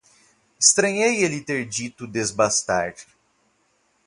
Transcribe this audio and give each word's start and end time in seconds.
Estranhei 0.59 1.23
ele 1.23 1.41
ter 1.41 1.63
dito 1.63 2.07
“desbastar”. 2.07 2.95